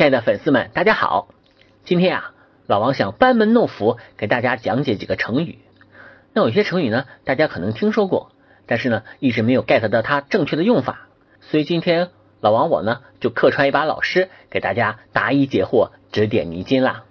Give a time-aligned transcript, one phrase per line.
[0.00, 1.28] 亲爱的粉丝们，大家好！
[1.84, 2.32] 今天啊，
[2.66, 5.58] 老王想班门弄斧，给大家讲解几个成语。
[6.32, 8.32] 那有些成语呢，大家可能听说过，
[8.64, 11.06] 但是呢，一直没有 get 到它正确的用法。
[11.42, 12.08] 所以今天
[12.40, 17.04] 老王我呢，就客串一把老师，给大家答疑解惑，指点迷津啦。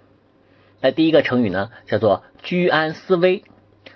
[0.80, 3.44] 那第一个成语呢，叫做居安思危。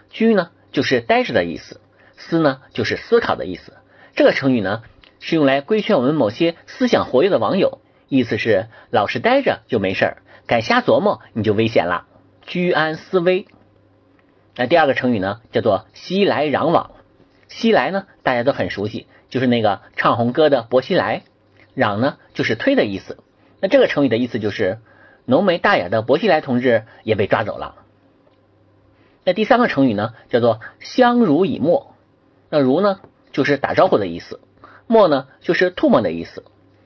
[0.09, 1.79] 居呢，就是待着的意思；
[2.17, 3.73] 思呢，就是思考的意思。
[4.15, 4.85] 这个成语呢，
[5.19, 7.81] 是用来规劝我们某些思想活跃的网友。
[8.09, 10.17] 意思是老实待着就没事儿，
[10.47, 12.07] 敢瞎琢磨你就危险了。
[12.43, 13.47] 居安思危。
[14.57, 16.93] 那第二个成语呢，叫做熙来攘往。
[17.49, 21.23] 熙来呢，大家都很熟悉，就是那个唱红歌的薄熙来。
[21.75, 23.19] 攘呢，就是推的意思。
[23.61, 24.79] 那这个成语的意思就是，
[25.25, 27.77] 浓眉大眼的薄熙来同志也被抓走了。
[29.25, 31.95] 那第三个成语呢，叫做相濡以沫。
[32.51, 33.01] 那濡呢，
[33.33, 34.39] 就是打招呼的意思；
[34.87, 36.45] 沫呢，就是唾沫的意思。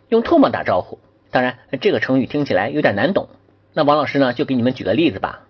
[0.09, 1.01] 用唾沫打招呼。
[1.31, 3.29] 当然，这个成语听起来有点难懂。
[3.75, 5.47] 那王老师呢，就给你们举个例子吧。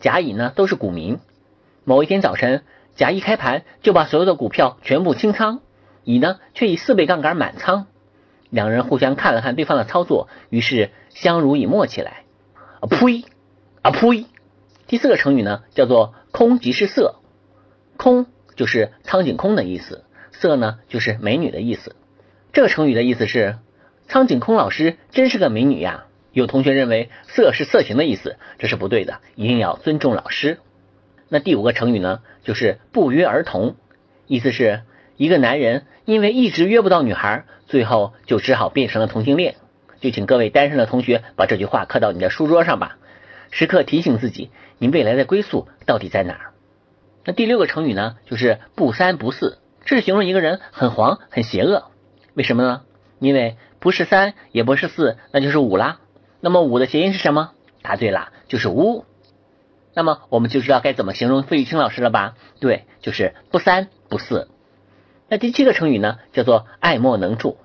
[0.00, 1.18] 甲乙呢都是股民，
[1.84, 2.62] 某一天早晨，
[2.94, 5.60] 甲一开盘就把所有的股票全部清仓，
[6.04, 7.86] 乙呢却以四倍杠杆满仓。
[8.50, 12.24] 两人互相看了看对方的操作，于是相濡以沫起来。
[12.80, 13.24] 啊呸！
[13.80, 14.26] 啊呸！
[14.86, 17.16] 第四个成语呢叫做空即是色，
[17.96, 21.96] 空就是苍井空的意思，色呢就是美女的意思。
[22.52, 23.56] 这个成语的意思是。
[24.08, 26.04] 苍井空老师真是个美女呀！
[26.32, 30.58] 有同学认为“色”是色情的意思，这是不对的，一定要尊重老师。
[31.28, 33.74] 那第五个成语呢，就是不约而同，
[34.26, 34.82] 意思是
[35.16, 39.56] 一个男人因为一直约不到女孩，最后就只好变成了同性恋。
[40.00, 42.98] 就请各位单身的同学把这句话刻到你的书桌上吧，
[43.50, 46.52] 时刻提醒自己，你未来的归宿到底在哪儿？
[47.24, 51.90] 那第六个成语呢，就是不三不四，这是形容一个人很黄、很邪恶。
[52.34, 52.82] 为什么呢？
[53.18, 56.00] 因为不是三，也不是四，那就是五啦。
[56.40, 57.52] 那么五的谐音是什么？
[57.82, 59.04] 答对了，就是污。
[59.94, 62.34] 那么我们就知道该怎么形容费玉清老师了吧？
[62.58, 64.48] 对，就是不三不四。
[65.28, 67.58] 那第七个成语呢，叫做爱莫能助。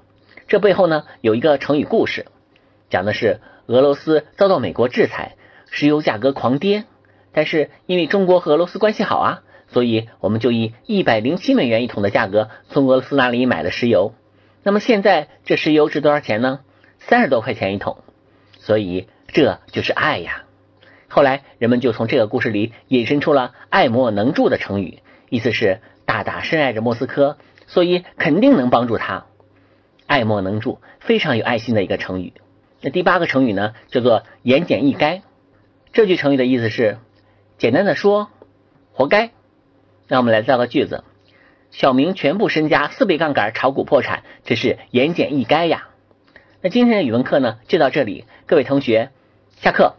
[0.48, 2.28] 这背后呢有一个成语故事，
[2.92, 5.38] 讲的是俄罗斯遭到美国制裁，
[5.72, 6.84] 石油价格狂跌，
[7.32, 14.14] 但是因为中国和俄罗斯关系好啊，所以我们就以一百零七美元一桶的价格从俄罗斯那里买了石油。
[14.64, 16.60] 那么现在这石油值多少钱呢？
[17.00, 17.98] 三十多块钱一桶，
[18.60, 20.44] 所以这就是爱呀。
[21.08, 25.00] 后来人们就从这个故事里引申出了“爱莫能助”的成语，
[25.30, 29.26] 意思是大大深爱着莫斯科，所以肯定能帮助他。
[30.06, 32.34] 爱莫能助，非常有爱心的一个成语。
[32.82, 35.22] 那第八个成语呢，叫做“言简意赅”。
[35.92, 37.00] 这句成语的意思是
[37.58, 38.30] 简单的说，
[38.94, 39.32] 活该。
[40.08, 41.04] 那我们来造个句子。
[41.72, 45.88] 小明全部身家四倍杠杆炒股破产，这是言简意赅呀。
[46.62, 49.10] 那今天的语文课呢，就到这里，各位同学，
[49.56, 49.96] 下课。